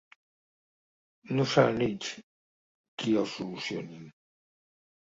[1.41, 2.11] No seran ells
[3.05, 4.13] qui el solucionin!